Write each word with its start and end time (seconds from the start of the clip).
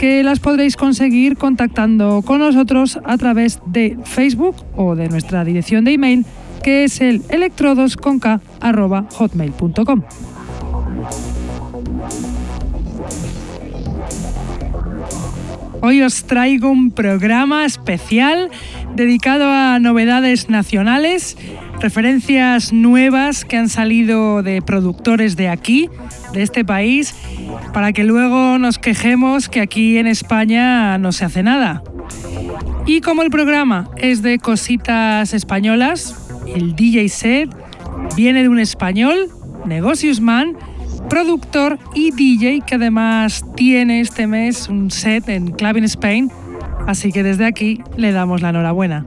que 0.00 0.22
las 0.22 0.40
podréis 0.40 0.76
conseguir 0.78 1.36
contactando 1.36 2.22
con 2.22 2.38
nosotros 2.38 2.98
a 3.04 3.18
través 3.18 3.60
de 3.66 3.98
Facebook 4.04 4.56
o 4.74 4.96
de 4.96 5.10
nuestra 5.10 5.44
dirección 5.44 5.84
de 5.84 5.92
email 5.92 6.24
que 6.62 6.84
es 6.84 7.02
el 7.02 7.20
electrodosconk.hotmail.com. 7.28 10.02
Hoy 15.82 16.00
os 16.00 16.24
traigo 16.24 16.70
un 16.70 16.92
programa 16.92 17.66
especial 17.66 18.48
dedicado 18.96 19.50
a 19.50 19.78
novedades 19.80 20.48
nacionales, 20.48 21.36
referencias 21.80 22.72
nuevas 22.72 23.44
que 23.44 23.56
han 23.56 23.68
salido 23.68 24.42
de 24.42 24.62
productores 24.62 25.36
de 25.36 25.48
aquí, 25.48 25.88
de 26.32 26.42
este 26.42 26.64
país, 26.64 27.14
para 27.72 27.92
que 27.92 28.04
luego 28.04 28.58
nos 28.58 28.78
quejemos 28.78 29.48
que 29.48 29.60
aquí 29.60 29.98
en 29.98 30.06
España 30.06 30.98
no 30.98 31.12
se 31.12 31.24
hace 31.24 31.42
nada. 31.42 31.82
Y 32.86 33.00
como 33.00 33.22
el 33.22 33.30
programa 33.30 33.88
es 33.96 34.22
de 34.22 34.38
cositas 34.38 35.32
españolas, 35.32 36.16
el 36.54 36.74
DJ 36.74 37.08
set 37.08 37.50
viene 38.16 38.42
de 38.42 38.48
un 38.48 38.58
español, 38.58 39.28
Negocius 39.64 40.20
Man, 40.20 40.56
productor 41.08 41.78
y 41.94 42.10
DJ 42.10 42.62
que 42.66 42.74
además 42.76 43.44
tiene 43.56 44.00
este 44.00 44.26
mes 44.26 44.68
un 44.68 44.90
set 44.90 45.28
en 45.28 45.52
Club 45.52 45.78
Spain, 45.84 46.30
así 46.86 47.10
que 47.12 47.22
desde 47.22 47.46
aquí 47.46 47.80
le 47.96 48.12
damos 48.12 48.42
la 48.42 48.50
enhorabuena. 48.50 49.06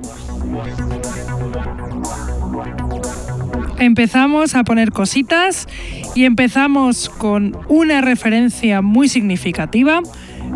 Empezamos 3.83 4.55
a 4.55 4.63
poner 4.63 4.93
cositas 4.93 5.67
y 6.15 6.23
empezamos 6.23 7.09
con 7.09 7.57
una 7.67 7.99
referencia 7.99 8.81
muy 8.81 9.09
significativa, 9.09 9.99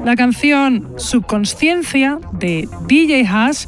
la 0.06 0.16
canción 0.16 0.94
Subconsciencia 0.96 2.20
de 2.32 2.70
DJ 2.88 3.28
Hash, 3.28 3.66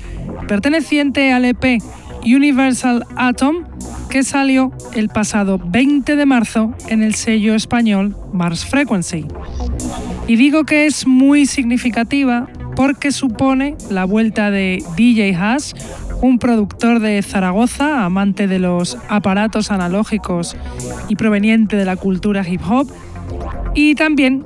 perteneciente 0.48 1.34
al 1.34 1.44
EP 1.44 1.82
Universal 2.24 3.06
Atom, 3.18 3.66
que 4.10 4.24
salió 4.24 4.72
el 4.94 5.10
pasado 5.10 5.60
20 5.62 6.16
de 6.16 6.26
marzo 6.26 6.74
en 6.88 7.04
el 7.04 7.14
sello 7.14 7.54
español 7.54 8.16
Mars 8.32 8.66
Frequency. 8.66 9.26
Y 10.26 10.38
digo 10.38 10.64
que 10.64 10.86
es 10.86 11.06
muy 11.06 11.46
significativa 11.46 12.48
porque 12.78 13.12
supone 13.12 13.76
la 13.90 14.06
vuelta 14.06 14.52
de 14.52 14.82
DJ 14.96 15.36
Hash 15.36 15.74
un 16.22 16.40
productor 16.40 17.00
de 17.00 17.22
Zaragoza, 17.22 18.06
amante 18.06 18.48
de 18.48 18.60
los 18.60 18.98
aparatos 19.08 19.72
analógicos 19.72 20.56
y 21.08 21.16
proveniente 21.16 21.76
de 21.76 21.86
la 21.86 21.96
cultura 21.96 22.48
hip 22.48 22.62
hop, 22.70 22.88
y 23.74 23.96
también 23.96 24.46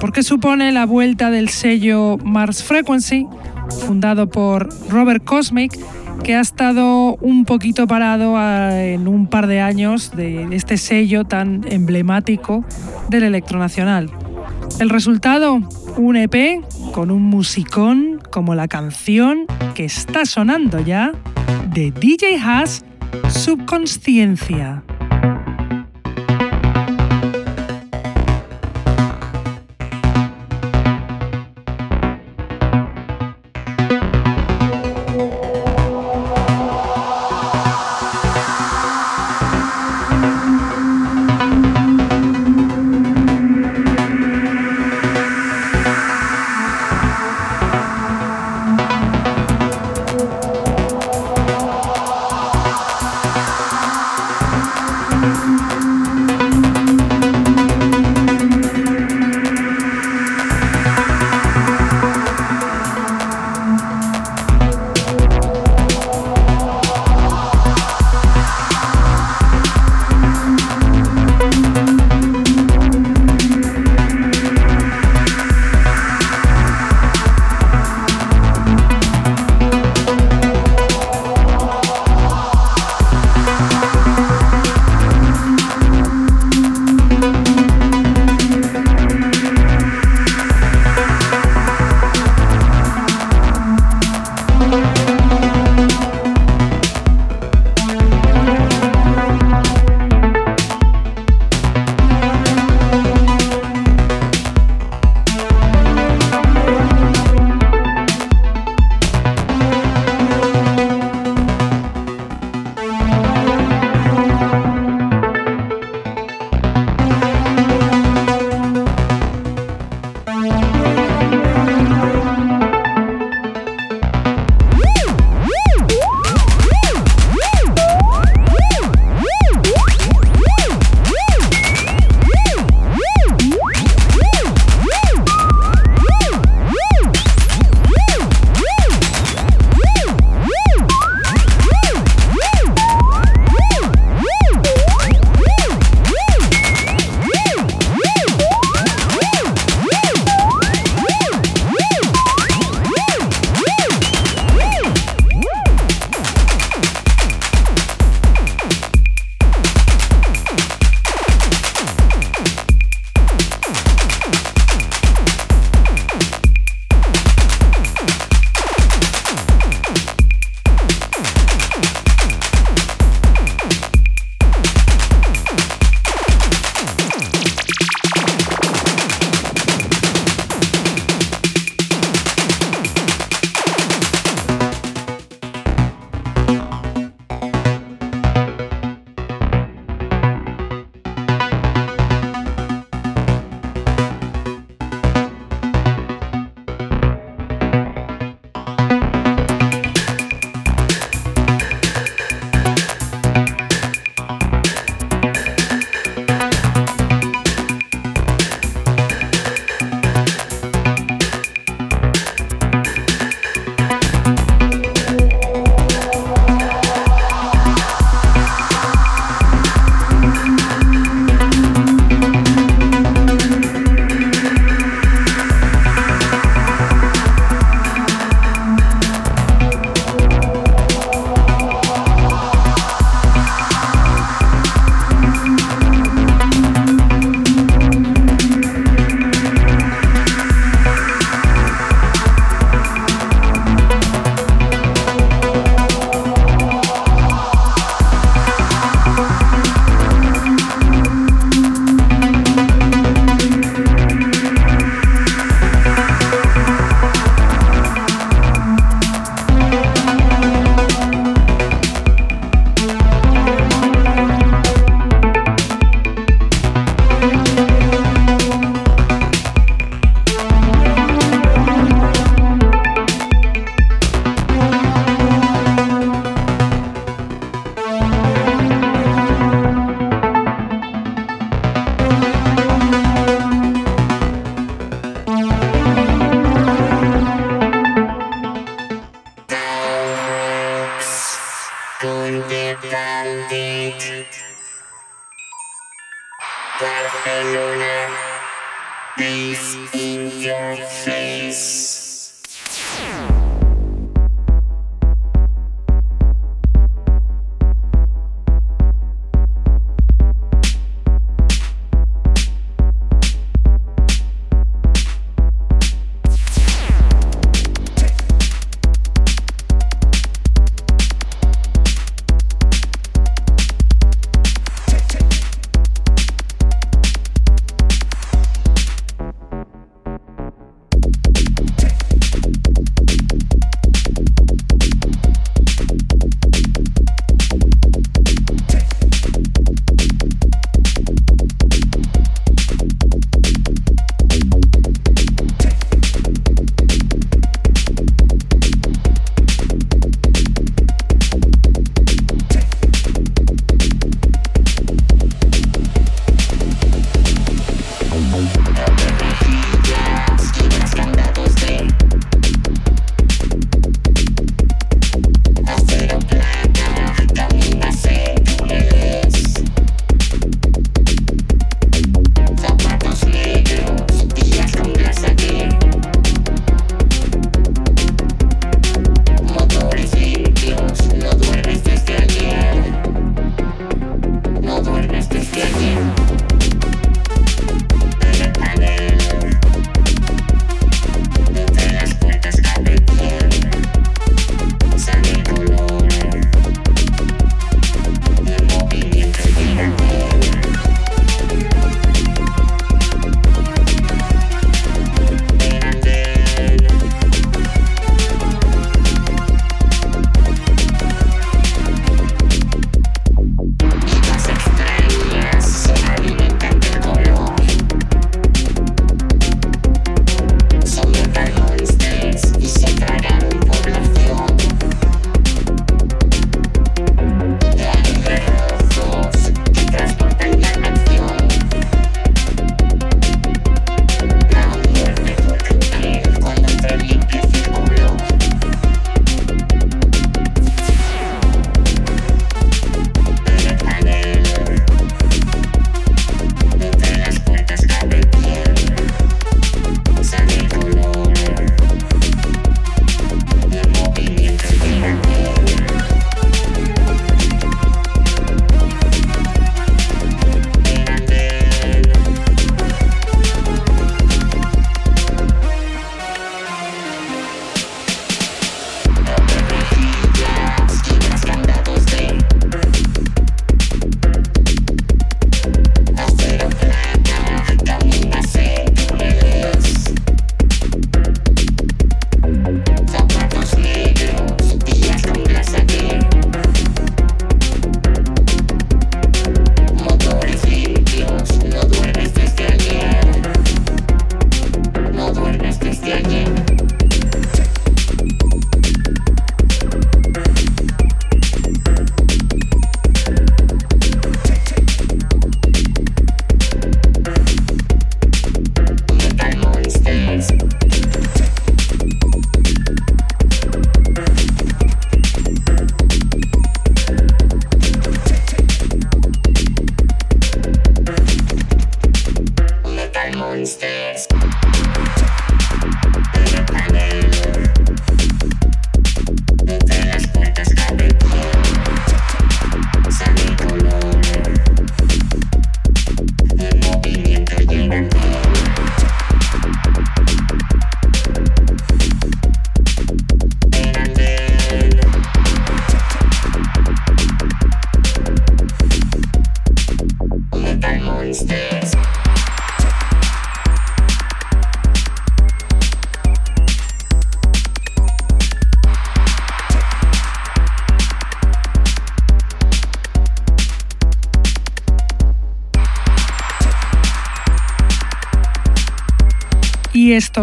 porque 0.00 0.22
supone 0.22 0.72
la 0.72 0.86
vuelta 0.86 1.30
del 1.30 1.48
sello 1.48 2.16
Mars 2.24 2.62
Frequency, 2.62 3.26
fundado 3.86 4.28
por 4.28 4.68
Robert 4.88 5.24
Cosmic, 5.24 5.78
que 6.22 6.34
ha 6.34 6.40
estado 6.40 7.16
un 7.16 7.44
poquito 7.44 7.86
parado 7.86 8.36
ah, 8.36 8.78
en 8.78 9.08
un 9.08 9.26
par 9.26 9.46
de 9.46 9.60
años 9.60 10.14
de 10.14 10.48
este 10.54 10.76
sello 10.76 11.24
tan 11.24 11.62
emblemático 11.70 12.64
del 13.08 13.24
electronacional. 13.24 14.10
El 14.78 14.90
resultado, 14.90 15.60
un 16.00 16.16
EP 16.16 16.62
con 16.92 17.10
un 17.10 17.22
musicón 17.22 18.20
como 18.30 18.54
la 18.54 18.68
canción 18.68 19.46
que 19.74 19.84
está 19.84 20.24
sonando 20.24 20.80
ya 20.80 21.12
de 21.74 21.90
DJ 21.90 22.38
Haas, 22.42 22.84
Subconsciencia. 23.28 24.82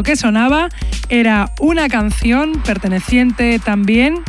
Que 0.07 0.15
sonaba 0.15 0.69
era 1.09 1.51
una 1.59 1.89
canción 1.89 2.61
perteneciente 2.63 3.59
también 3.59 4.23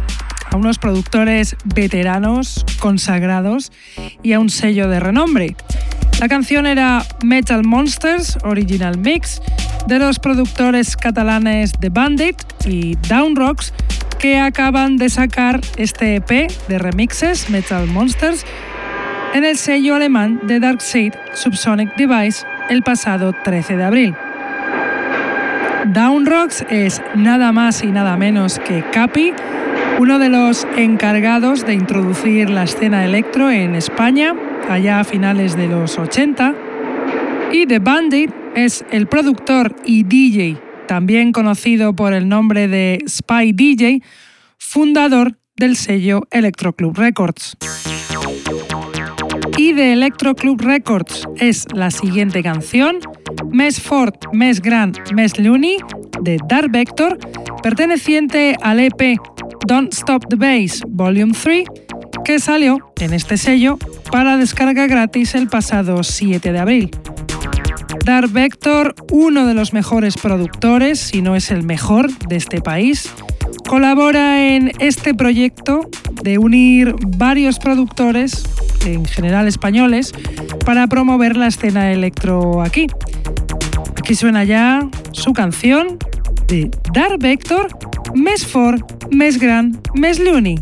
a 0.50 0.56
unos 0.56 0.76
productores 0.76 1.54
veteranos, 1.66 2.66
consagrados 2.80 3.70
y 4.24 4.32
a 4.32 4.40
un 4.40 4.50
sello 4.50 4.88
de 4.88 4.98
renombre. 4.98 5.54
La 6.18 6.28
canción 6.28 6.66
era 6.66 7.06
Metal 7.22 7.62
Monsters 7.62 8.38
Original 8.42 8.98
Mix 8.98 9.40
de 9.86 10.00
los 10.00 10.18
productores 10.18 10.96
catalanes 10.96 11.70
The 11.78 11.90
Bandit 11.90 12.42
y 12.66 12.96
Down 13.08 13.36
Rocks 13.36 13.72
que 14.18 14.40
acaban 14.40 14.96
de 14.96 15.08
sacar 15.10 15.60
este 15.76 16.16
EP 16.16 16.50
de 16.66 16.78
remixes 16.80 17.50
Metal 17.50 17.86
Monsters 17.86 18.44
en 19.32 19.44
el 19.44 19.56
sello 19.56 19.94
alemán 19.94 20.40
de 20.42 20.58
Darkseid 20.58 21.12
Subsonic 21.34 21.94
Device 21.94 22.44
el 22.68 22.82
pasado 22.82 23.32
13 23.44 23.76
de 23.76 23.84
abril. 23.84 24.16
Down 25.98 26.26
Rocks 26.26 26.64
es 26.70 27.02
nada 27.16 27.50
más 27.50 27.82
y 27.82 27.88
nada 27.88 28.16
menos 28.16 28.60
que 28.60 28.84
Capi, 28.92 29.32
uno 29.98 30.20
de 30.20 30.28
los 30.28 30.64
encargados 30.76 31.66
de 31.66 31.74
introducir 31.74 32.50
la 32.50 32.62
escena 32.62 33.04
electro 33.04 33.50
en 33.50 33.74
España 33.74 34.32
allá 34.68 35.00
a 35.00 35.04
finales 35.04 35.56
de 35.56 35.66
los 35.66 35.98
80, 35.98 36.54
y 37.50 37.66
The 37.66 37.80
Bandit 37.80 38.30
es 38.54 38.84
el 38.92 39.08
productor 39.08 39.74
y 39.84 40.04
DJ, 40.04 40.58
también 40.86 41.32
conocido 41.32 41.96
por 41.96 42.12
el 42.12 42.28
nombre 42.28 42.68
de 42.68 43.02
Spy 43.08 43.50
DJ, 43.52 44.00
fundador 44.56 45.36
del 45.56 45.74
sello 45.74 46.28
Electro 46.30 46.74
Club 46.74 46.96
Records. 46.96 47.56
Y 49.56 49.72
de 49.72 49.94
Electro 49.94 50.36
Club 50.36 50.60
Records 50.60 51.26
es 51.38 51.66
la 51.74 51.90
siguiente 51.90 52.44
canción, 52.44 53.00
Mes 53.58 53.80
Fort, 53.80 54.32
Mes 54.32 54.62
Grand, 54.62 54.96
Mes 55.12 55.36
Looney, 55.36 55.78
de 56.22 56.38
Dark 56.48 56.70
Vector, 56.70 57.18
perteneciente 57.60 58.54
al 58.62 58.78
EP 58.78 59.18
Don't 59.66 59.92
Stop 59.92 60.28
the 60.28 60.36
Bass 60.36 60.80
Volume 60.86 61.32
3, 61.32 61.64
que 62.24 62.38
salió 62.38 62.78
en 63.00 63.12
este 63.14 63.36
sello 63.36 63.76
para 64.12 64.36
descarga 64.36 64.86
gratis 64.86 65.34
el 65.34 65.48
pasado 65.48 66.04
7 66.04 66.52
de 66.52 66.58
abril. 66.60 66.90
Dark 68.04 68.30
Vector, 68.30 68.94
uno 69.10 69.44
de 69.44 69.54
los 69.54 69.72
mejores 69.72 70.16
productores, 70.16 71.00
si 71.00 71.20
no 71.20 71.34
es 71.34 71.50
el 71.50 71.64
mejor 71.64 72.16
de 72.28 72.36
este 72.36 72.60
país, 72.60 73.10
colabora 73.66 74.54
en 74.54 74.70
este 74.78 75.14
proyecto 75.14 75.90
de 76.22 76.38
unir 76.38 76.94
varios 77.16 77.58
productores, 77.58 78.44
en 78.86 79.04
general 79.04 79.48
españoles, 79.48 80.12
para 80.64 80.86
promover 80.86 81.36
la 81.36 81.48
escena 81.48 81.90
electro 81.90 82.62
aquí. 82.62 82.86
Aquí 84.08 84.14
suena 84.14 84.42
ya 84.42 84.88
su 85.12 85.34
canción 85.34 85.98
de 86.46 86.70
Dark 86.94 87.18
Vector, 87.18 87.68
Mes 88.14 88.46
For, 88.46 88.82
Mes 89.10 89.38
Gran, 89.38 89.78
Mes 89.92 90.18
Looney. 90.18 90.58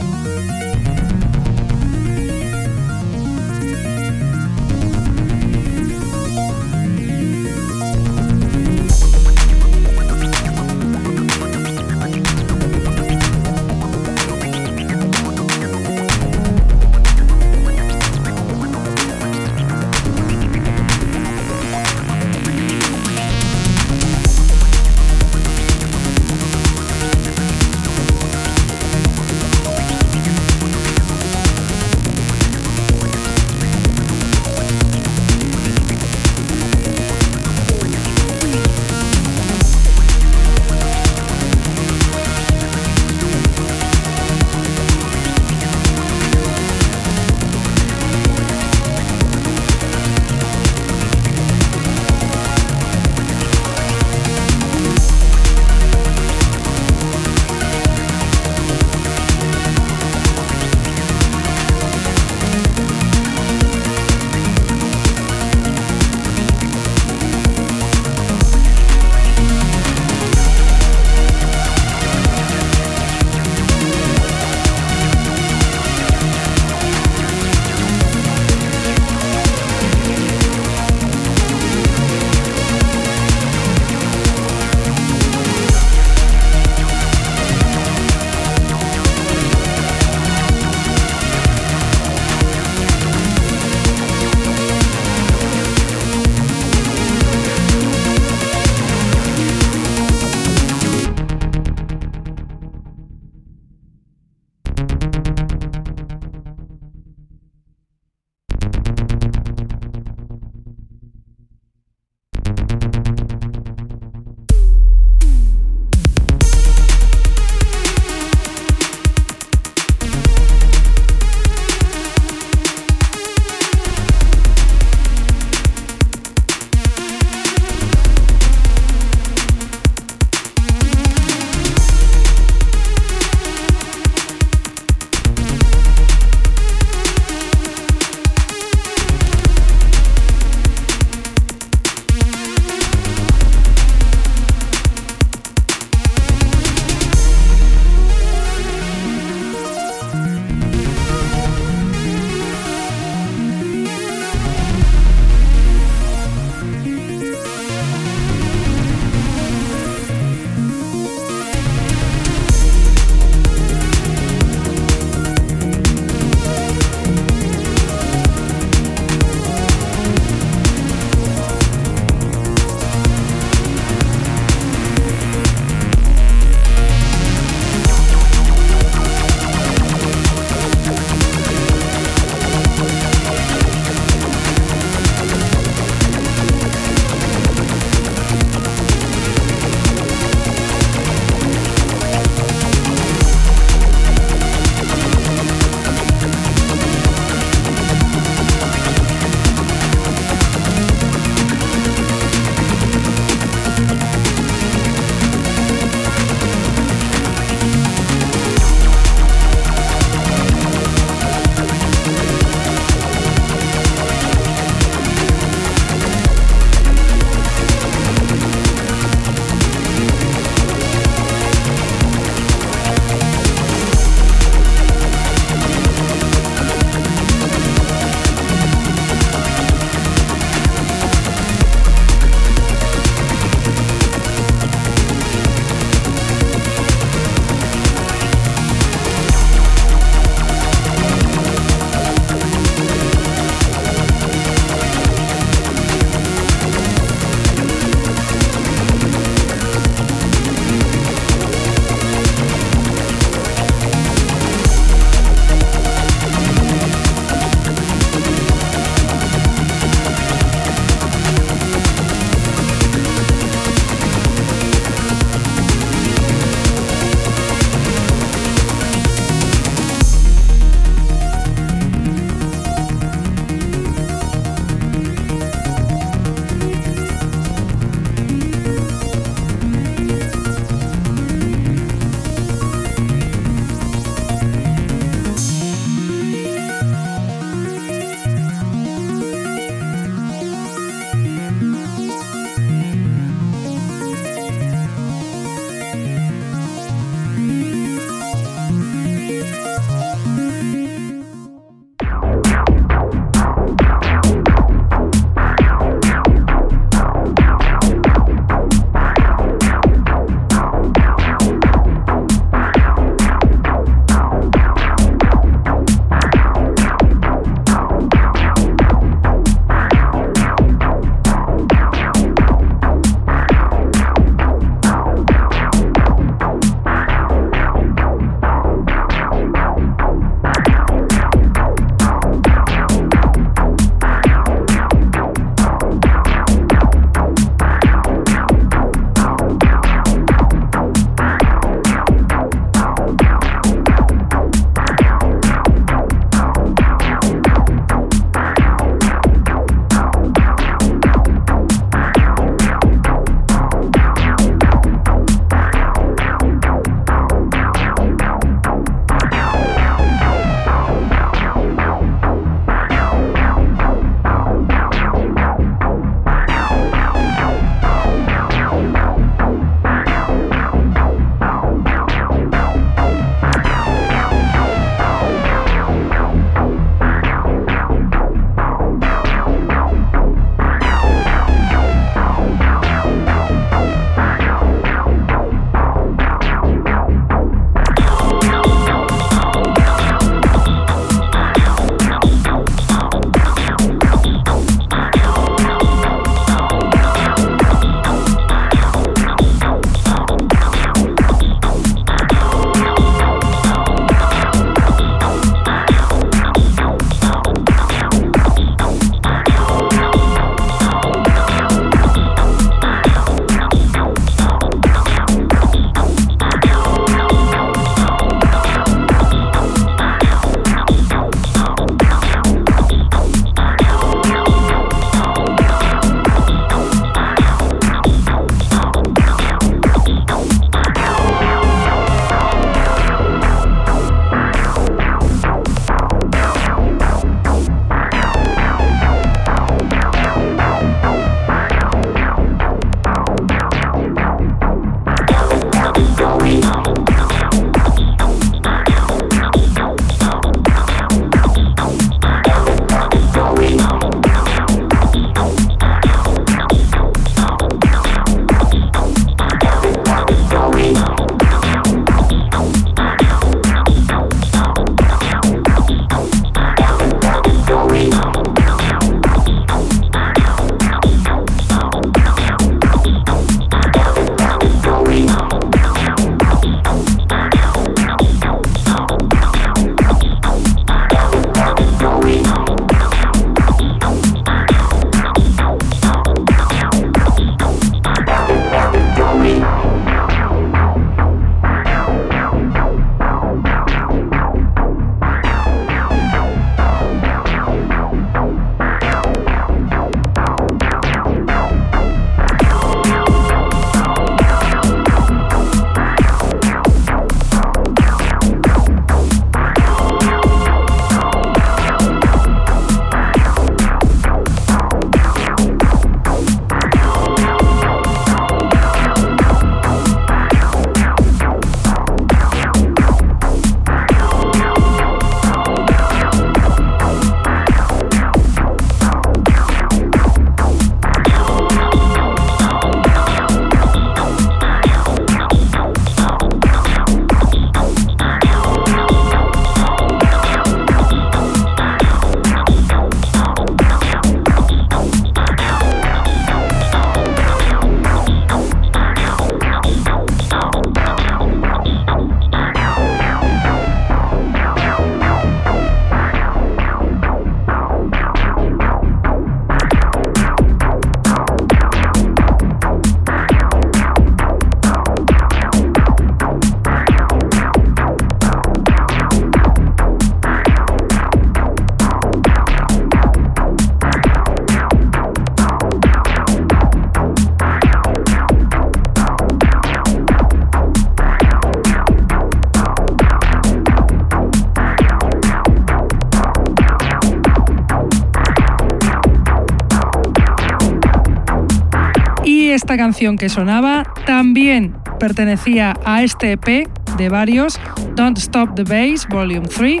Esta 592.88 592.96
canción 592.96 593.36
que 593.36 593.50
sonaba 593.50 594.02
también 594.24 594.94
pertenecía 595.20 595.94
a 596.06 596.22
este 596.22 596.52
EP 596.52 596.88
de 597.18 597.28
varios, 597.28 597.78
Don't 598.16 598.38
Stop 598.38 598.76
the 598.76 598.84
Bass 598.84 599.28
Volume 599.28 599.68
3, 599.68 600.00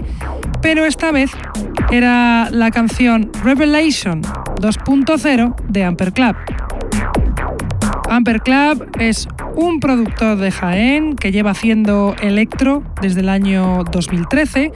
pero 0.62 0.86
esta 0.86 1.12
vez 1.12 1.30
era 1.90 2.48
la 2.50 2.70
canción 2.70 3.30
Revelation 3.44 4.22
2.0 4.22 5.54
de 5.68 5.84
Amper 5.84 6.14
Club. 6.14 6.34
Amper 8.08 8.40
Club 8.40 8.88
es 8.98 9.28
un 9.54 9.80
productor 9.80 10.38
de 10.38 10.50
Jaén 10.50 11.14
que 11.14 11.30
lleva 11.30 11.50
haciendo 11.50 12.16
electro 12.22 12.82
desde 13.02 13.20
el 13.20 13.28
año 13.28 13.84
2013 13.92 14.72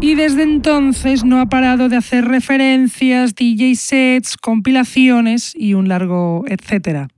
y 0.00 0.14
desde 0.14 0.44
entonces 0.44 1.24
no 1.24 1.40
ha 1.40 1.46
parado 1.46 1.88
de 1.88 1.96
hacer 1.96 2.26
referencias, 2.26 3.34
DJ 3.34 3.74
sets, 3.74 4.36
compilaciones 4.36 5.52
y 5.56 5.74
un 5.74 5.88
largo 5.88 6.44
etcétera. 6.46 7.08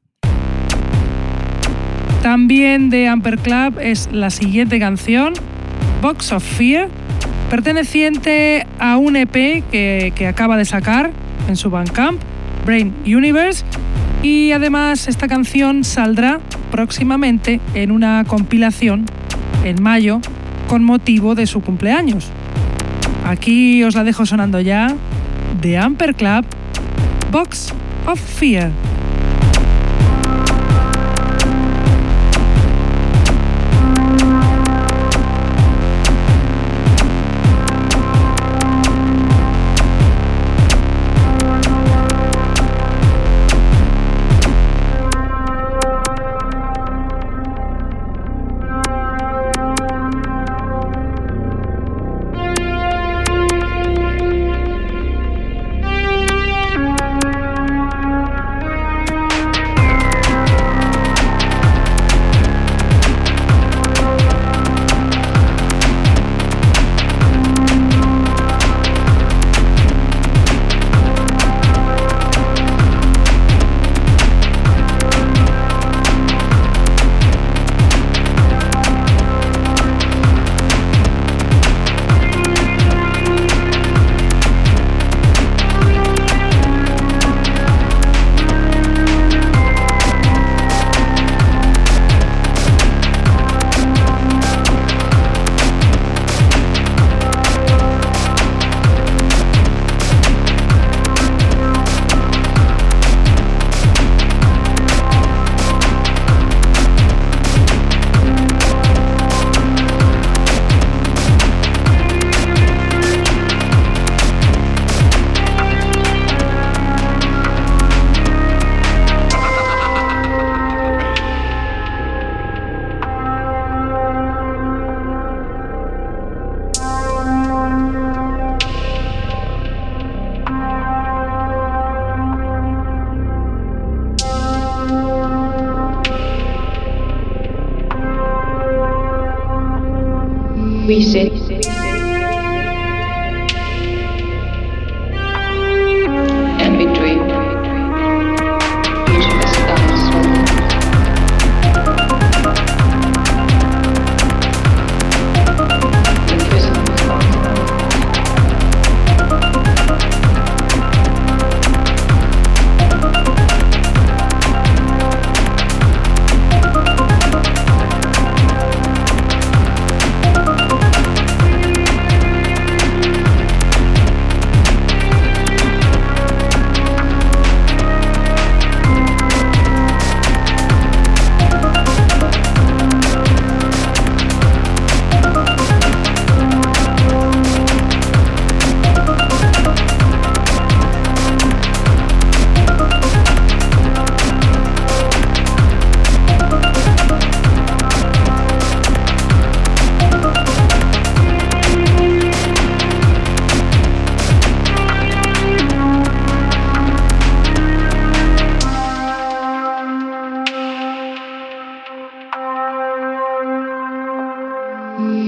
También 2.22 2.88
de 2.88 3.08
Amper 3.08 3.36
Club 3.36 3.80
es 3.80 4.08
la 4.12 4.30
siguiente 4.30 4.78
canción, 4.78 5.34
Box 6.00 6.30
of 6.30 6.44
Fear, 6.44 6.88
perteneciente 7.50 8.64
a 8.78 8.96
un 8.96 9.16
EP 9.16 9.64
que, 9.72 10.26
acaba 10.28 10.56
de 10.56 10.64
sacar 10.64 11.10
en 11.48 11.56
su 11.56 11.68
Bandcamp, 11.68 12.20
Brain 12.64 12.94
Universe, 13.04 13.64
y 14.22 14.52
además 14.52 15.08
esta 15.08 15.26
canción 15.26 15.82
saldrá 15.82 16.38
próximamente 16.70 17.60
en 17.74 17.90
una 17.90 18.22
compilación 18.24 19.04
en 19.64 19.82
mayo 19.82 20.20
con 20.68 20.84
motivo 20.84 21.34
de 21.34 21.48
su 21.48 21.60
cumpleaños. 21.60 22.30
Aquí 23.26 23.82
os 23.82 23.96
la 23.96 24.04
dejo 24.04 24.26
sonando 24.26 24.60
ya 24.60 24.94
de 25.60 25.76
Amper 25.76 26.14
Club, 26.14 26.44
Box 27.32 27.74
of 28.06 28.20
Fear. 28.20 28.70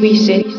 we 0.04 0.14
sit 0.14 0.53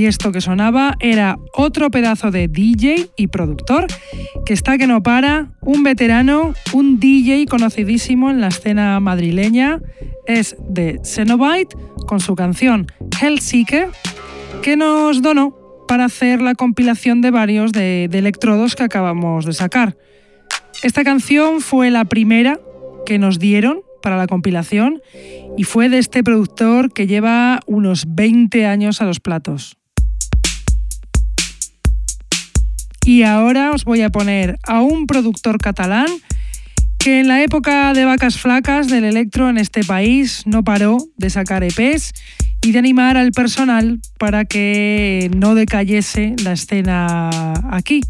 Y 0.00 0.06
esto 0.06 0.32
que 0.32 0.40
sonaba 0.40 0.96
era 0.98 1.38
otro 1.52 1.90
pedazo 1.90 2.30
de 2.30 2.48
DJ 2.48 3.10
y 3.18 3.26
productor 3.26 3.86
que 4.46 4.54
está 4.54 4.78
que 4.78 4.86
no 4.86 5.02
para, 5.02 5.52
un 5.60 5.82
veterano, 5.82 6.54
un 6.72 6.98
DJ 6.98 7.44
conocidísimo 7.44 8.30
en 8.30 8.40
la 8.40 8.48
escena 8.48 8.98
madrileña, 8.98 9.82
es 10.26 10.56
de 10.58 11.00
Cenobite 11.04 11.76
con 12.06 12.20
su 12.20 12.34
canción 12.34 12.86
Hellseeker, 13.20 13.90
que 14.62 14.74
nos 14.74 15.20
donó 15.20 15.54
para 15.86 16.06
hacer 16.06 16.40
la 16.40 16.54
compilación 16.54 17.20
de 17.20 17.30
varios 17.30 17.70
de, 17.72 18.08
de 18.10 18.18
electrodos 18.20 18.76
que 18.76 18.84
acabamos 18.84 19.44
de 19.44 19.52
sacar. 19.52 19.98
Esta 20.82 21.04
canción 21.04 21.60
fue 21.60 21.90
la 21.90 22.06
primera 22.06 22.58
que 23.04 23.18
nos 23.18 23.38
dieron 23.38 23.82
para 24.02 24.16
la 24.16 24.26
compilación 24.26 25.02
y 25.58 25.64
fue 25.64 25.90
de 25.90 25.98
este 25.98 26.24
productor 26.24 26.90
que 26.90 27.06
lleva 27.06 27.60
unos 27.66 28.06
20 28.08 28.64
años 28.64 29.02
a 29.02 29.04
los 29.04 29.20
platos. 29.20 29.76
Y 33.04 33.22
ahora 33.22 33.72
os 33.72 33.84
voy 33.84 34.02
a 34.02 34.10
poner 34.10 34.58
a 34.64 34.80
un 34.80 35.06
productor 35.06 35.58
catalán 35.58 36.06
que 36.98 37.20
en 37.20 37.28
la 37.28 37.42
época 37.42 37.94
de 37.94 38.04
vacas 38.04 38.36
flacas 38.36 38.88
del 38.88 39.04
electro 39.04 39.48
en 39.48 39.56
este 39.56 39.82
país 39.84 40.42
no 40.44 40.62
paró 40.62 40.98
de 41.16 41.30
sacar 41.30 41.64
EPs 41.64 42.12
y 42.60 42.72
de 42.72 42.78
animar 42.78 43.16
al 43.16 43.32
personal 43.32 44.00
para 44.18 44.44
que 44.44 45.30
no 45.34 45.54
decayese 45.54 46.34
la 46.44 46.52
escena 46.52 47.30
aquí. 47.70 48.02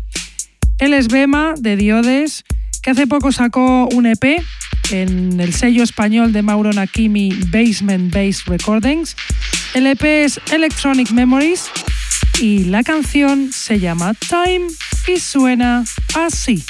Él 0.78 0.92
es 0.92 1.06
Bema 1.06 1.54
de 1.56 1.76
Diodes, 1.76 2.42
que 2.82 2.90
hace 2.90 3.06
poco 3.06 3.30
sacó 3.30 3.88
un 3.92 4.06
EP 4.06 4.42
en 4.90 5.38
el 5.38 5.52
sello 5.52 5.84
español 5.84 6.32
de 6.32 6.42
Mauro 6.42 6.72
Nakimi 6.72 7.30
Basement 7.52 8.12
Bass 8.12 8.44
Recordings. 8.46 9.14
El 9.74 9.86
EP 9.86 10.02
es 10.02 10.40
Electronic 10.52 11.12
Memories 11.12 11.70
y 12.40 12.64
la 12.64 12.82
canción 12.82 13.52
se 13.52 13.78
llama 13.78 14.14
Time 14.14 14.66
y 15.06 15.20
suena 15.20 15.84
así. 16.14 16.64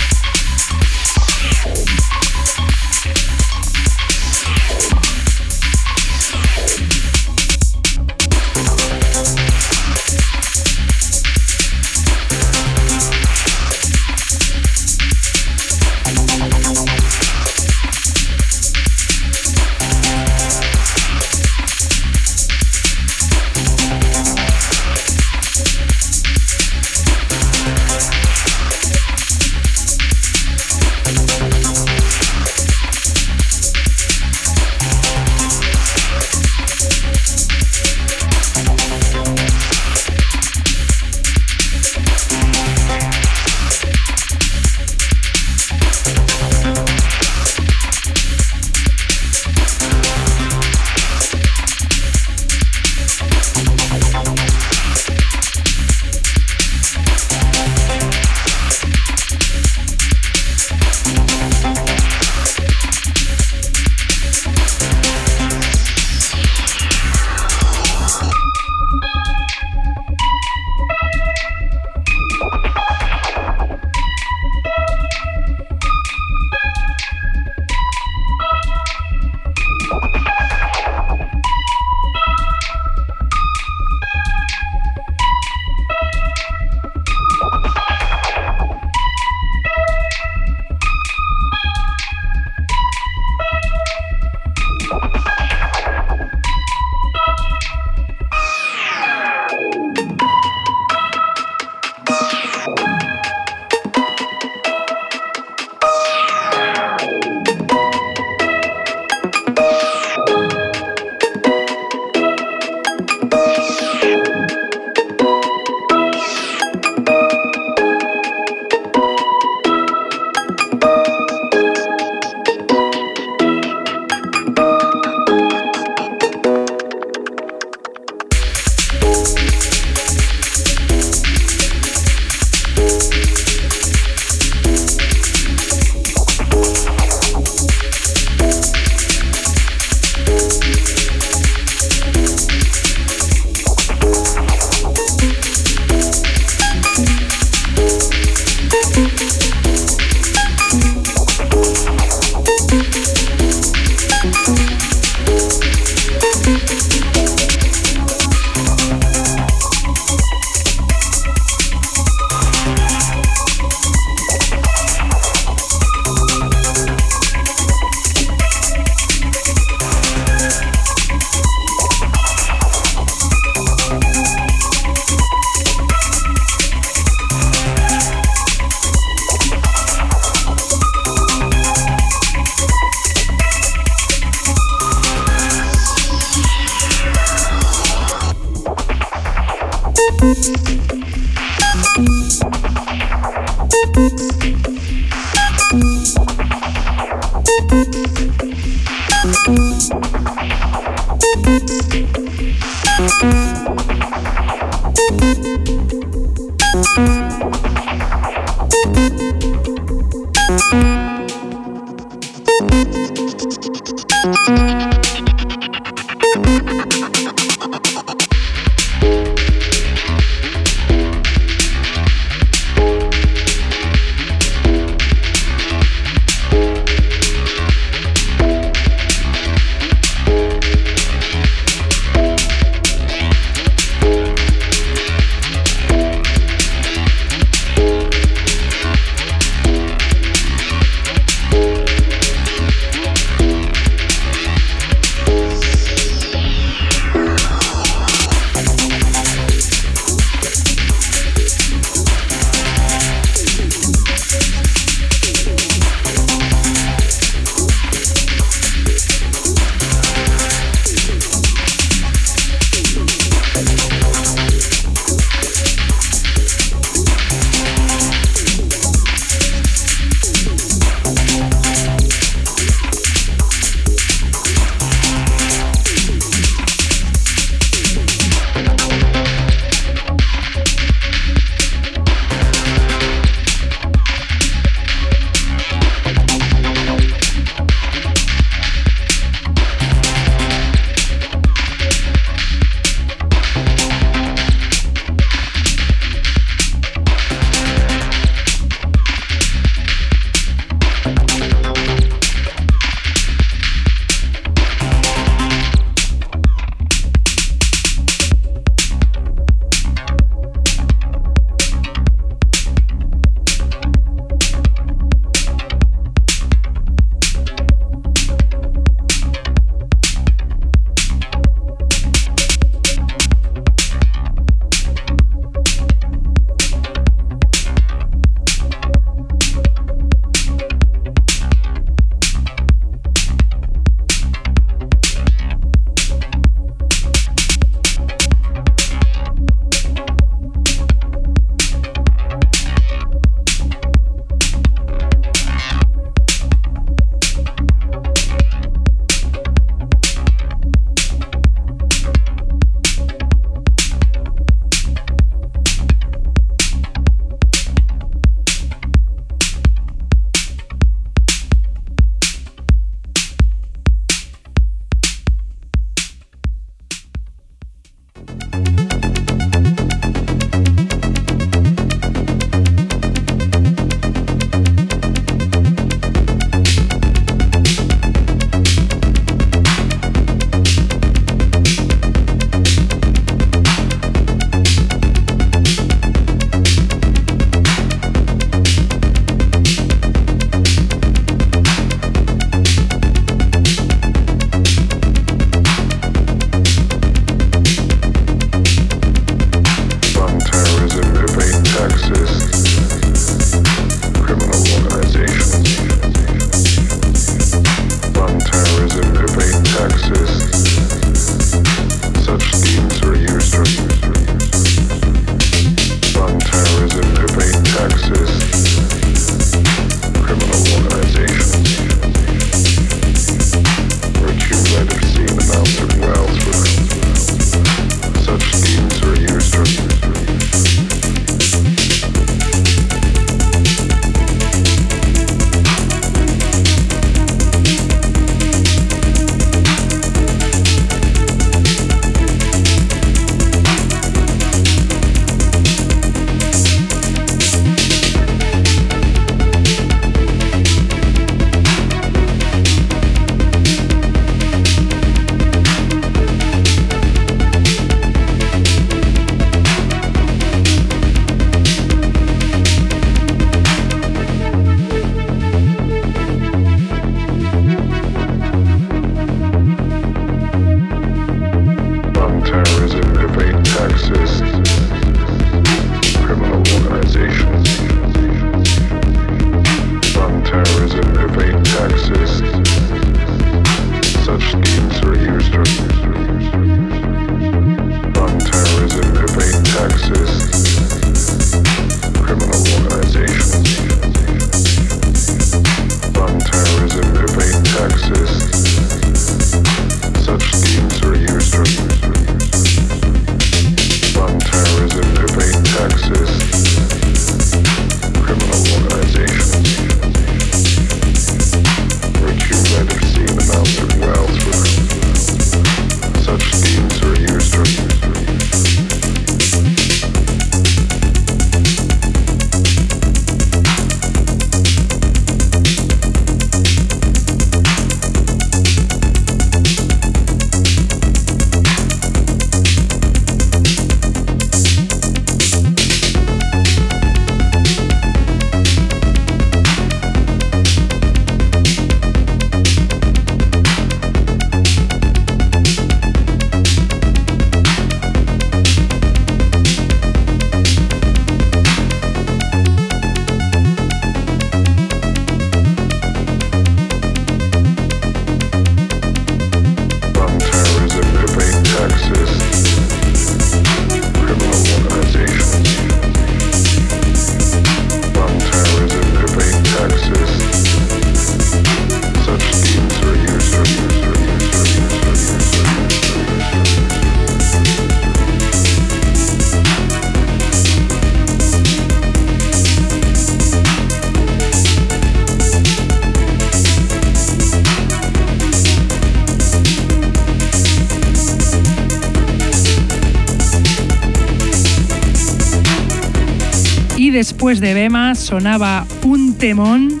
Sonaba 598.34 598.84
un 599.04 599.38
temón 599.38 600.00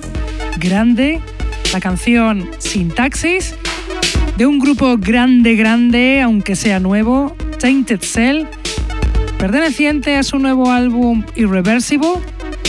grande, 0.58 1.20
la 1.72 1.78
canción 1.78 2.50
Sintaxis, 2.58 3.54
de 4.36 4.44
un 4.44 4.58
grupo 4.58 4.96
grande, 4.98 5.54
grande, 5.54 6.20
aunque 6.20 6.56
sea 6.56 6.80
nuevo, 6.80 7.36
Tainted 7.60 8.00
Cell, 8.00 8.46
perteneciente 9.38 10.16
a 10.16 10.24
su 10.24 10.40
nuevo 10.40 10.72
álbum 10.72 11.22
Irreversible, 11.36 12.14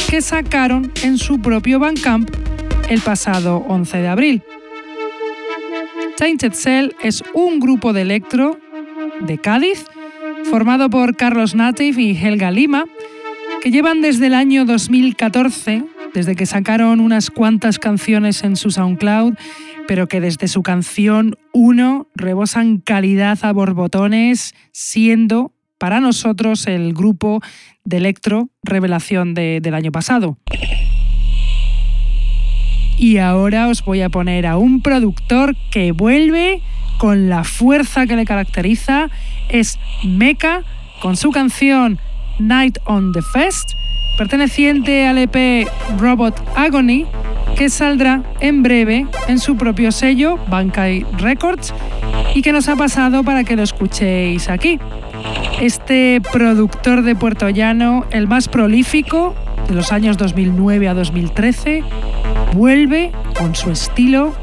que 0.07 0.21
sacaron 0.21 0.91
en 1.01 1.17
su 1.17 1.39
propio 1.41 1.79
Bandcamp 1.79 2.29
el 2.87 3.01
pasado 3.01 3.65
11 3.67 3.97
de 3.97 4.07
abril. 4.07 4.43
Tainted 6.15 6.53
Cell 6.53 6.91
es 7.01 7.23
un 7.33 7.59
grupo 7.59 7.91
de 7.91 8.01
electro 8.01 8.59
de 9.21 9.39
Cádiz, 9.39 9.83
formado 10.43 10.91
por 10.91 11.15
Carlos 11.15 11.55
Native 11.55 11.99
y 11.99 12.15
Helga 12.15 12.51
Lima, 12.51 12.85
que 13.65 13.71
llevan 13.71 14.03
desde 14.03 14.27
el 14.27 14.35
año 14.35 14.63
2014, 14.63 15.85
desde 16.13 16.35
que 16.35 16.45
sacaron 16.45 16.99
unas 16.99 17.31
cuantas 17.31 17.79
canciones 17.79 18.43
en 18.43 18.57
su 18.57 18.69
SoundCloud, 18.69 19.33
pero 19.87 20.07
que 20.07 20.21
desde 20.21 20.47
su 20.47 20.61
canción 20.61 21.35
1 21.51 22.07
rebosan 22.13 22.77
calidad 22.77 23.39
a 23.41 23.51
borbotones, 23.53 24.53
siendo 24.71 25.51
para 25.79 25.99
nosotros 25.99 26.67
el 26.67 26.93
grupo 26.93 27.41
de 27.85 27.97
electro 27.97 28.51
revelación 28.61 29.33
del 29.33 29.73
año 29.73 29.91
pasado. 29.91 30.37
Y 32.99 33.17
ahora 33.17 33.67
os 33.69 33.83
voy 33.83 34.03
a 34.03 34.09
poner 34.09 34.45
a 34.45 34.57
un 34.57 34.83
productor 34.83 35.55
que 35.71 35.91
vuelve 35.91 36.61
con 36.99 37.29
la 37.29 37.43
fuerza 37.43 38.05
que 38.05 38.15
le 38.15 38.25
caracteriza. 38.25 39.09
Es 39.49 39.79
Mecha 40.03 40.61
con 41.01 41.17
su 41.17 41.31
canción 41.31 41.99
Night 42.39 42.77
on 42.85 43.11
the 43.11 43.21
Fest, 43.21 43.73
perteneciente 44.17 45.07
al 45.07 45.17
EP 45.17 45.67
Robot 45.97 46.41
Agony, 46.55 47.05
que 47.55 47.69
saldrá 47.69 48.21
en 48.39 48.63
breve 48.63 49.07
en 49.27 49.39
su 49.39 49.55
propio 49.55 49.91
sello, 49.91 50.37
Bankai 50.49 51.05
Records, 51.17 51.73
y 52.33 52.41
que 52.41 52.51
nos 52.51 52.67
ha 52.67 52.75
pasado 52.75 53.23
para 53.23 53.43
que 53.43 53.55
lo 53.55 53.63
escuchéis 53.63 54.49
aquí. 54.49 54.79
Este 55.61 56.21
productor 56.33 57.01
de 57.03 57.15
Puerto 57.15 57.49
Llano, 57.49 58.05
el 58.11 58.27
más 58.27 58.49
prolífico 58.49 59.33
de 59.69 59.75
los 59.75 59.91
años 59.91 60.17
2009 60.17 60.89
a 60.89 60.93
2013, 60.93 61.83
vuelve 62.53 63.11
con 63.37 63.55
su 63.55 63.71
estilo, 63.71 64.33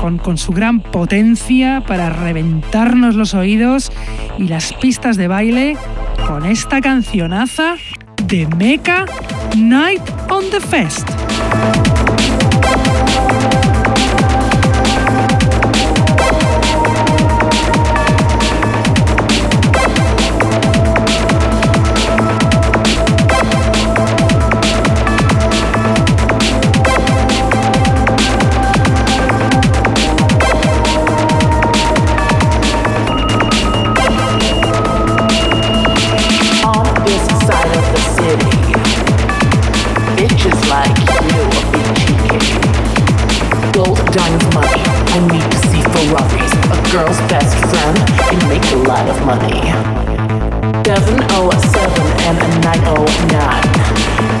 con, 0.00 0.38
su 0.38 0.52
gran 0.52 0.80
potencia 0.80 1.82
para 1.86 2.08
reventarnos 2.08 3.14
los 3.14 3.34
oídos 3.34 3.92
y 4.38 4.44
las 4.44 4.72
pistas 4.72 5.16
de 5.16 5.28
baile 5.28 5.76
con 6.26 6.46
esta 6.46 6.80
cancionaza 6.80 7.74
de 8.24 8.46
Mecha 8.56 9.04
Night 9.56 10.02
on 10.30 10.44
the 10.50 10.60
Fest. 10.60 11.06
Money. 49.30 49.62
707 50.82 52.02
and 52.26 52.36
a 52.42 52.48
909. 52.66 53.70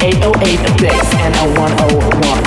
808 0.02 0.58
a 0.58 0.72
bass 0.82 1.08
and 1.22 1.34
a 1.36 1.46
101. 1.54 2.42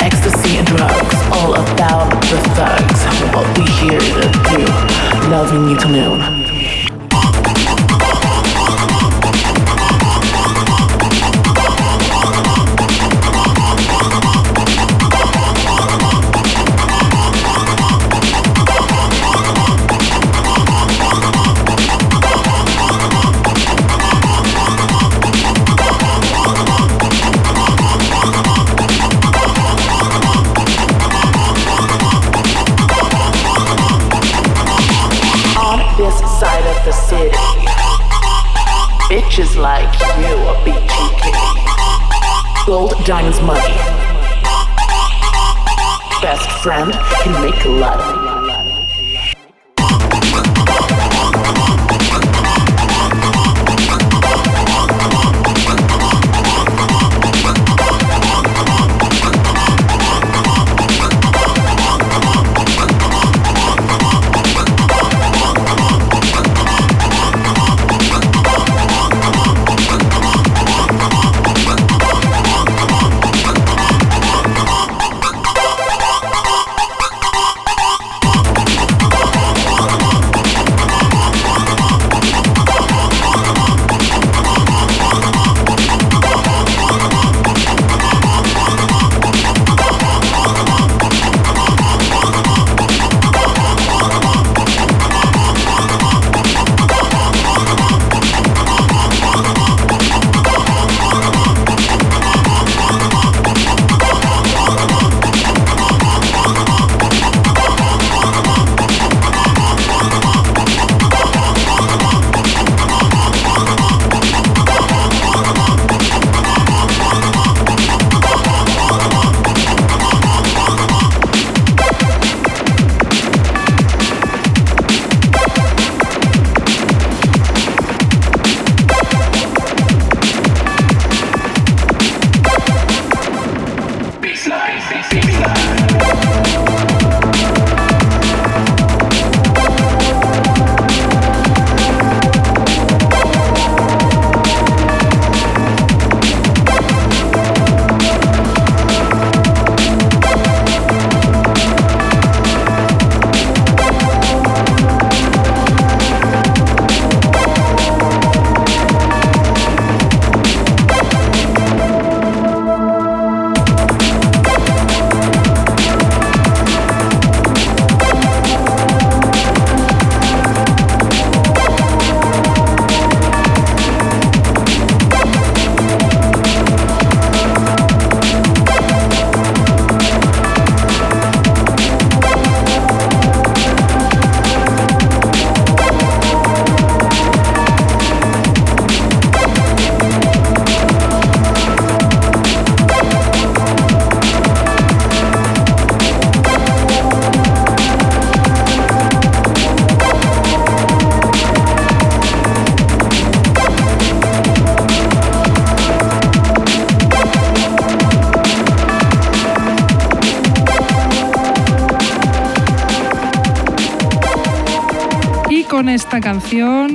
Ecstasy 0.00 0.58
and 0.58 0.66
drugs, 0.68 1.18
all 1.32 1.54
about 1.54 2.08
the 2.30 2.38
thugs. 2.54 3.00
What 3.34 3.46
we 3.58 3.64
here 3.82 3.98
to 3.98 4.28
do, 4.46 4.62
loving 5.28 5.68
you 5.70 5.76
to 5.78 5.88
noon. 5.88 6.43
Diamonds, 43.04 43.38
money. 43.42 43.60
Best 46.22 46.50
friend 46.62 46.90
can 47.22 47.42
make 47.42 47.64
a 47.66 48.43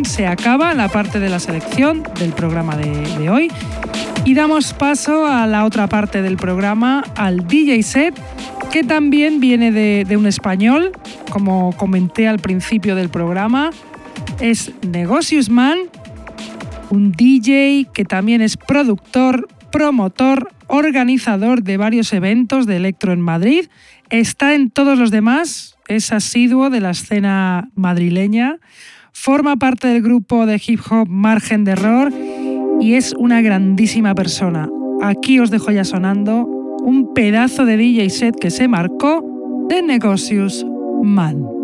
se 0.03 0.27
acaba 0.27 0.73
la 0.73 0.87
parte 0.87 1.19
de 1.19 1.27
la 1.27 1.39
selección 1.39 2.03
del 2.17 2.31
programa 2.31 2.77
de, 2.77 3.29
hoy. 3.29 3.51
Y 4.23 4.33
damos 4.33 4.73
paso 4.73 5.25
a 5.25 5.47
la 5.47 5.65
otra 5.65 5.87
parte 5.87 6.21
del 6.21 6.37
programa, 6.37 7.03
al 7.15 7.47
DJ 7.47 7.83
set, 7.83 8.13
que 8.71 8.83
también 8.83 9.39
viene 9.39 9.71
de, 9.71 10.05
de 10.07 10.17
un 10.17 10.27
español, 10.27 10.91
como 11.29 11.75
comenté 11.75 12.27
al 12.27 12.39
principio 12.39 12.95
del 12.95 13.09
programa, 13.09 13.71
es 14.39 14.71
Negocius 14.87 15.49
Man, 15.49 15.77
un 16.89 17.11
DJ 17.11 17.87
que 17.93 18.05
también 18.05 18.41
es 18.41 18.55
productor, 18.55 19.47
promotor, 19.71 20.53
organizador 20.67 21.63
de 21.63 21.77
varios 21.77 22.13
eventos 22.13 22.65
de 22.65 22.77
electro 22.77 23.11
en 23.11 23.21
Madrid, 23.21 23.65
está 24.09 24.53
en 24.53 24.69
todos 24.69 24.97
los 24.97 25.11
demás, 25.11 25.75
es 25.87 26.13
asiduo 26.13 26.69
de 26.69 26.79
la 26.79 26.91
escena 26.91 27.69
madrileña, 27.75 28.57
forma 29.13 29.55
parte 29.57 29.87
del 29.87 30.01
grupo 30.01 30.45
de 30.45 30.61
hip 30.65 30.79
hop 30.89 31.07
Margen 31.09 31.63
de 31.63 31.71
Error 31.71 32.11
y 32.79 32.93
es 32.95 33.13
una 33.13 33.41
grandísima 33.41 34.15
persona. 34.15 34.69
Aquí 35.01 35.39
os 35.39 35.49
dejo 35.49 35.71
ya 35.71 35.83
sonando 35.83 36.45
un 36.83 37.13
pedazo 37.13 37.65
de 37.65 37.77
DJ 37.77 38.09
set 38.09 38.35
que 38.39 38.51
se 38.51 38.67
marcó 38.67 39.25
de 39.69 39.81
Negocios 39.81 40.65
Man. 41.03 41.58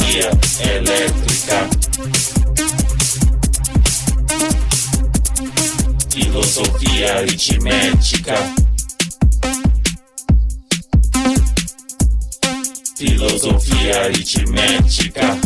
energía 0.00 0.30
eléctrica. 0.60 1.68
Filosofía 6.10 7.18
aritmética. 7.18 8.54
Filosofía 12.96 14.04
aritmética. 14.04 15.38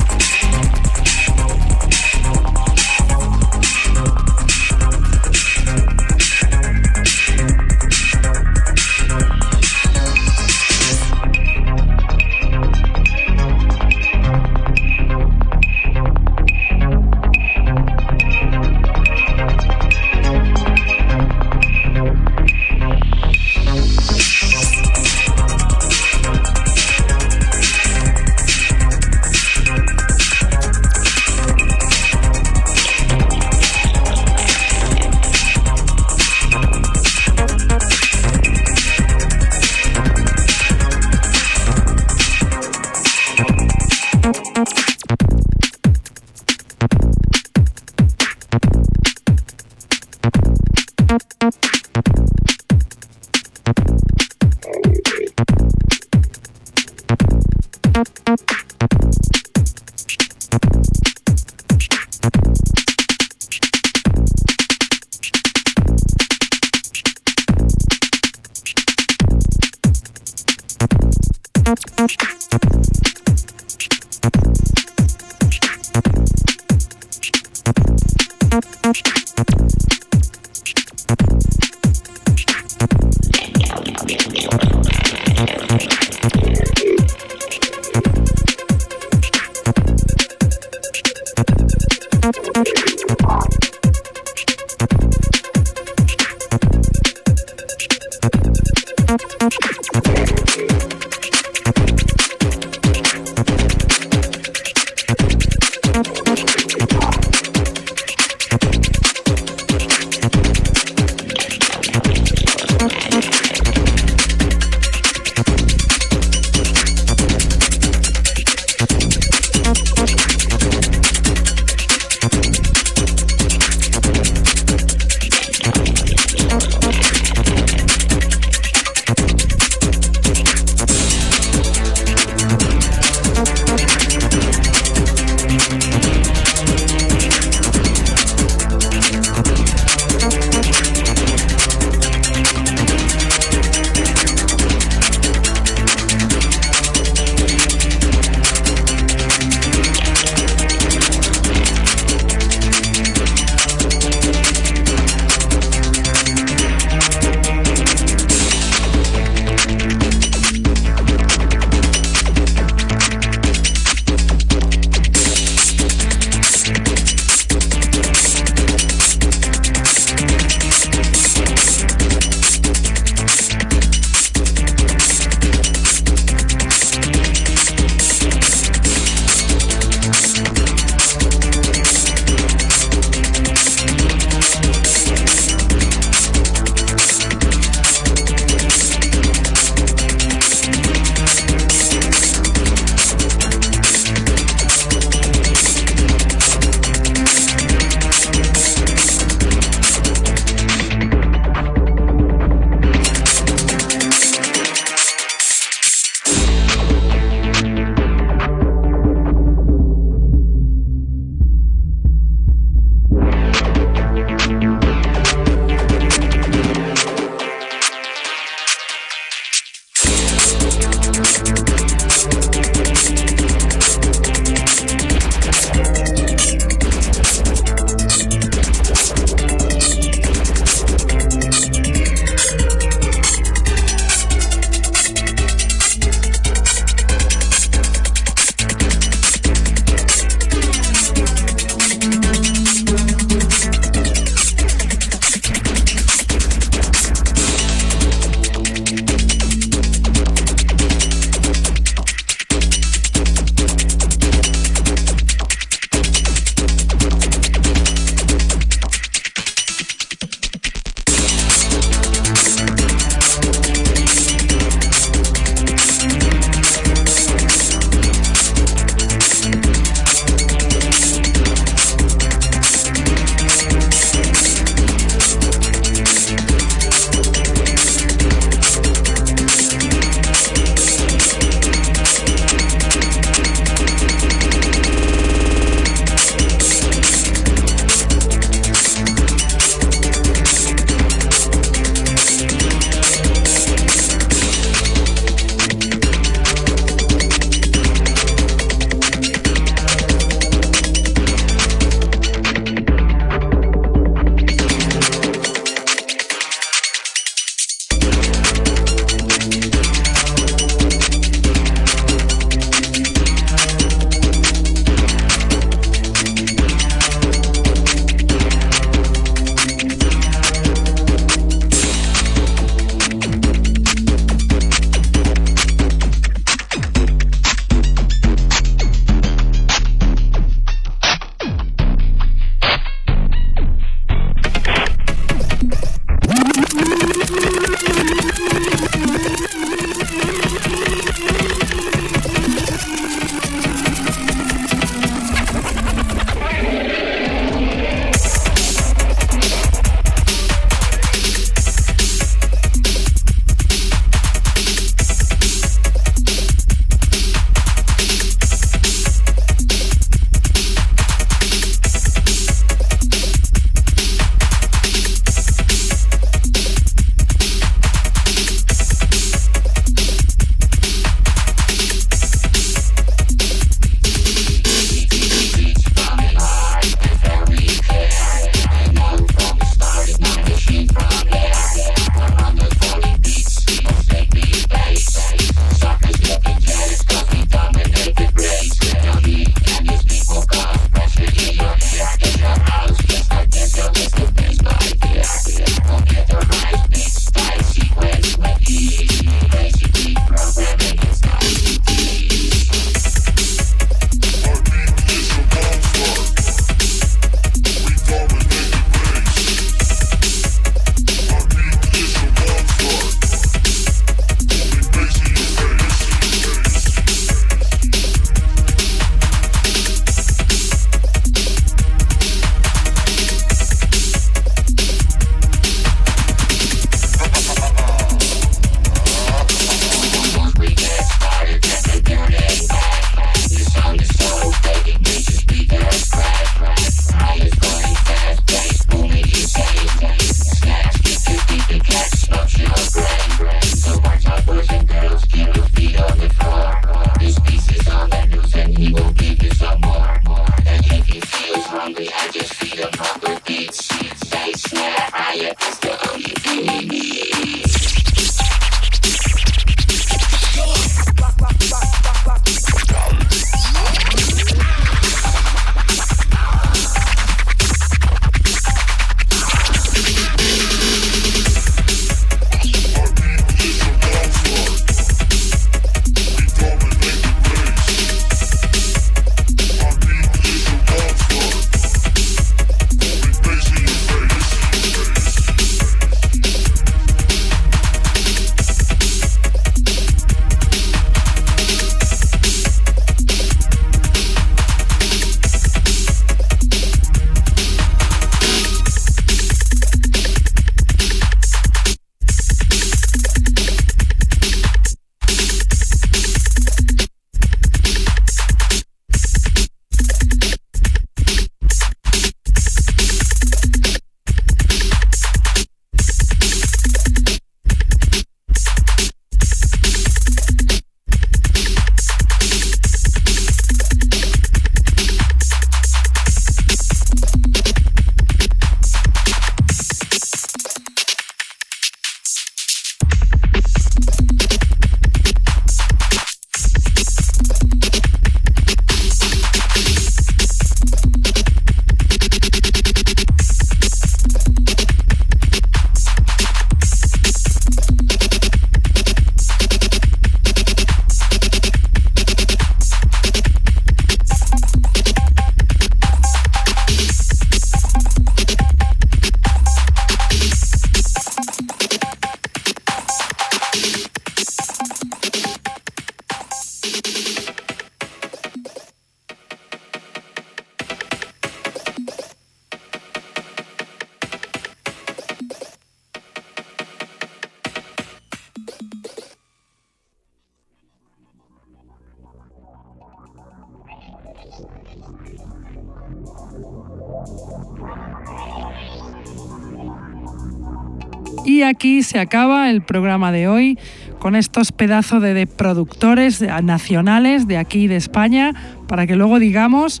Se 592.14 592.20
acaba 592.20 592.70
el 592.70 592.80
programa 592.80 593.32
de 593.32 593.48
hoy 593.48 593.76
con 594.20 594.36
estos 594.36 594.70
pedazos 594.70 595.20
de, 595.20 595.48
productores 595.48 596.40
nacionales 596.62 597.48
de 597.48 597.56
aquí 597.56 597.88
de 597.88 597.96
España 597.96 598.54
para 598.86 599.08
que 599.08 599.16
luego 599.16 599.40
digamos 599.40 600.00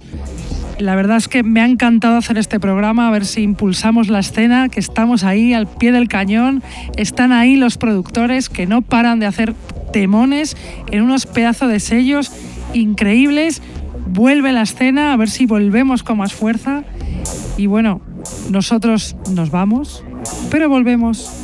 la 0.78 0.94
verdad 0.94 1.16
es 1.16 1.26
que 1.26 1.42
me 1.42 1.60
ha 1.60 1.66
encantado 1.66 2.16
hacer 2.16 2.38
este 2.38 2.60
programa, 2.60 3.08
a 3.08 3.10
ver 3.10 3.26
si 3.26 3.42
impulsamos 3.42 4.10
la 4.10 4.20
escena, 4.20 4.68
que 4.68 4.78
estamos 4.78 5.24
ahí 5.24 5.54
al 5.54 5.66
pie 5.66 5.90
del 5.90 6.06
cañón, 6.06 6.62
están 6.96 7.32
ahí 7.32 7.56
los 7.56 7.78
productores 7.78 8.48
que 8.48 8.66
no 8.66 8.80
paran 8.80 9.18
de 9.18 9.26
hacer 9.26 9.52
temones 9.92 10.56
en 10.92 11.02
unos 11.02 11.26
pedazos 11.26 11.68
de 11.68 11.80
sellos 11.80 12.30
increíbles. 12.74 13.60
Vuelve 14.06 14.52
la 14.52 14.62
escena, 14.62 15.12
a 15.12 15.16
ver 15.16 15.30
si 15.30 15.46
volvemos 15.46 16.04
con 16.04 16.18
más 16.18 16.32
fuerza. 16.32 16.84
Y 17.56 17.66
bueno, 17.66 18.00
nosotros 18.50 19.16
nos 19.32 19.50
vamos, 19.50 20.04
pero 20.50 20.68
volvemos. 20.68 21.43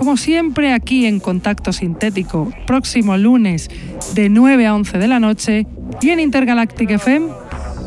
Como 0.00 0.16
siempre 0.16 0.72
aquí 0.72 1.04
en 1.04 1.20
Contacto 1.20 1.74
Sintético, 1.74 2.50
próximo 2.66 3.18
lunes 3.18 3.68
de 4.14 4.30
9 4.30 4.66
a 4.66 4.74
11 4.74 4.96
de 4.96 5.08
la 5.08 5.20
noche 5.20 5.66
y 6.00 6.08
en 6.08 6.20
Intergalactic 6.20 6.88
FM 6.92 7.28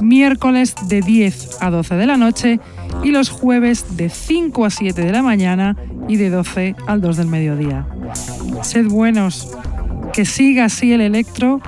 miércoles 0.04 0.76
de 0.88 1.02
10 1.02 1.58
a 1.60 1.72
12 1.72 1.96
de 1.96 2.06
la 2.06 2.18
noche 2.18 2.60
y 3.04 3.10
los 3.10 3.32
jueves 3.32 3.98
de 3.98 4.10
5 4.10 4.64
a 4.64 4.70
7 4.70 5.02
de 5.02 5.12
la 5.12 5.24
mañana 5.24 5.76
y 6.08 6.18
de 6.18 6.30
12 6.30 6.76
al 6.86 7.02
2 7.02 7.18
del 7.18 7.28
mediodía. 7.30 7.88
Sed 8.62 8.86
buenos, 8.90 9.52
que 10.14 10.26
siga 10.26 10.66
así 10.66 10.94
el 10.94 11.02
electro 11.02 11.62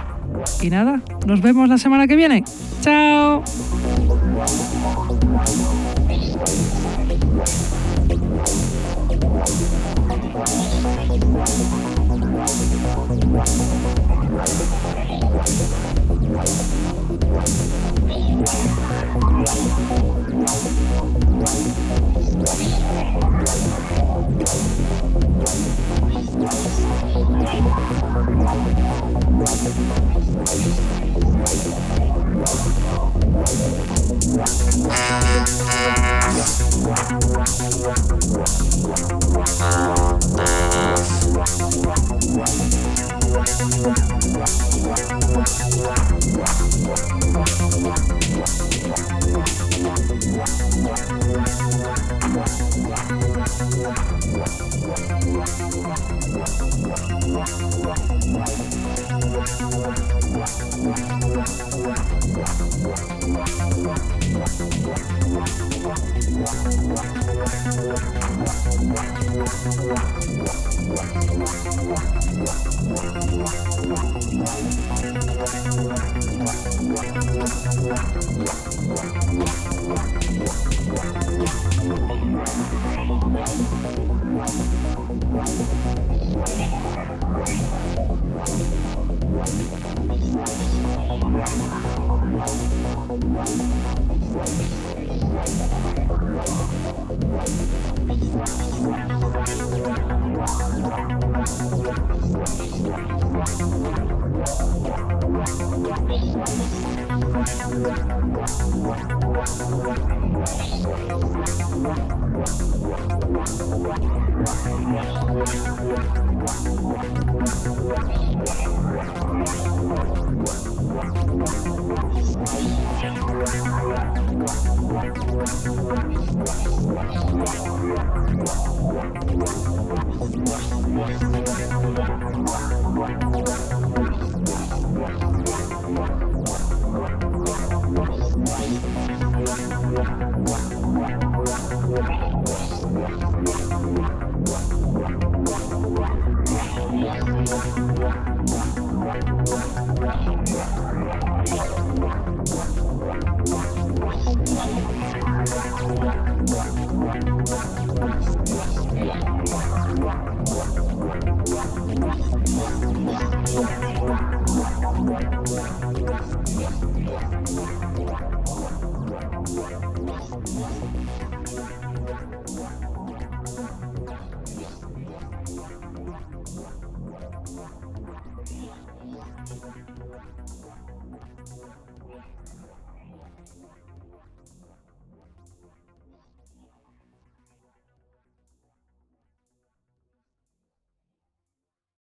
y 0.61 0.69
nada, 0.69 1.01
nos 1.25 1.41
vemos 1.41 1.69
la 1.69 1.79
semana 1.79 2.05
que 2.05 2.15
viene. 2.15 2.43
¡Chao! 2.81 3.43